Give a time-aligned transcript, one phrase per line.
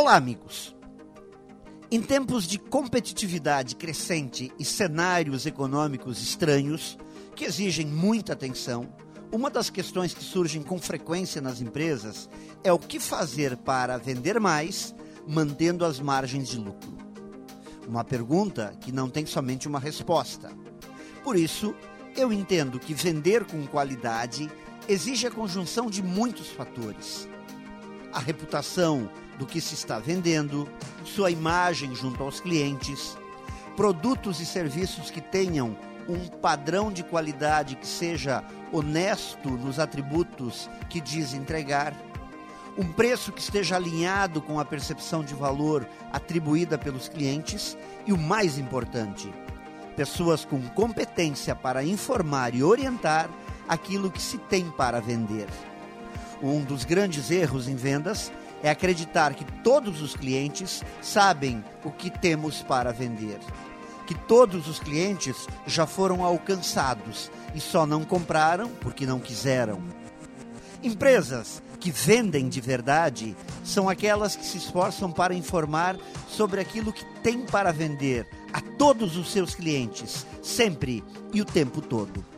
[0.00, 0.76] Olá, amigos.
[1.90, 6.96] Em tempos de competitividade crescente e cenários econômicos estranhos
[7.34, 8.94] que exigem muita atenção,
[9.32, 12.30] uma das questões que surgem com frequência nas empresas
[12.62, 14.94] é o que fazer para vender mais,
[15.26, 16.96] mantendo as margens de lucro.
[17.84, 20.52] Uma pergunta que não tem somente uma resposta.
[21.24, 21.74] Por isso,
[22.14, 24.48] eu entendo que vender com qualidade
[24.88, 27.28] exige a conjunção de muitos fatores.
[28.12, 30.68] A reputação do que se está vendendo,
[31.04, 33.16] sua imagem junto aos clientes,
[33.76, 35.76] produtos e serviços que tenham
[36.08, 41.94] um padrão de qualidade que seja honesto nos atributos que diz entregar,
[42.76, 47.76] um preço que esteja alinhado com a percepção de valor atribuída pelos clientes
[48.06, 49.32] e o mais importante,
[49.96, 53.28] pessoas com competência para informar e orientar
[53.68, 55.48] aquilo que se tem para vender.
[56.40, 62.10] Um dos grandes erros em vendas é acreditar que todos os clientes sabem o que
[62.10, 63.38] temos para vender.
[64.06, 69.82] Que todos os clientes já foram alcançados e só não compraram porque não quiseram.
[70.82, 75.96] Empresas que vendem de verdade são aquelas que se esforçam para informar
[76.28, 81.80] sobre aquilo que tem para vender a todos os seus clientes, sempre e o tempo
[81.80, 82.37] todo.